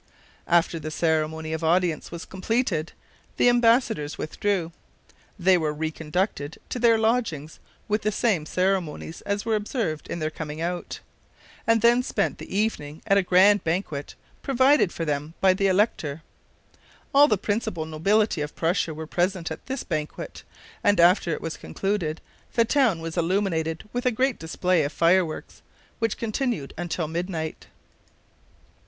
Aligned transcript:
After 0.47 0.79
the 0.79 0.89
ceremony 0.89 1.53
of 1.53 1.63
audience 1.63 2.11
was 2.11 2.25
completed 2.25 2.93
the 3.37 3.47
embassadors 3.47 4.17
withdrew. 4.17 4.71
They 5.37 5.59
were 5.59 5.71
reconducted 5.75 6.57
to 6.69 6.79
their 6.79 6.97
lodgings 6.97 7.59
with 7.87 8.01
the 8.01 8.11
same 8.11 8.47
ceremonies 8.47 9.21
as 9.27 9.45
were 9.45 9.55
observed 9.55 10.07
in 10.07 10.17
their 10.17 10.31
coming 10.31 10.59
out, 10.59 11.01
and 11.67 11.81
then 11.83 12.01
spent 12.01 12.39
the 12.39 12.51
evening 12.57 13.03
at 13.05 13.19
a 13.19 13.21
grand 13.21 13.63
banquet 13.63 14.15
provided 14.41 14.91
for 14.91 15.05
them 15.05 15.35
by 15.39 15.53
the 15.53 15.67
elector. 15.67 16.23
All 17.13 17.27
the 17.27 17.37
principal 17.37 17.85
nobility 17.85 18.41
of 18.41 18.55
Prussia 18.55 18.95
were 18.95 19.05
present 19.05 19.51
at 19.51 19.63
this 19.67 19.83
banquet, 19.83 20.41
and 20.83 20.99
after 20.99 21.31
it 21.31 21.41
was 21.41 21.57
concluded 21.57 22.21
the 22.53 22.65
town 22.65 23.01
was 23.01 23.17
illuminated 23.17 23.87
with 23.93 24.07
a 24.07 24.11
great 24.11 24.39
display 24.39 24.81
of 24.83 24.91
fireworks, 24.91 25.61
which 25.99 26.17
continued 26.17 26.73
until 26.75 27.07
midnight. 27.07 27.67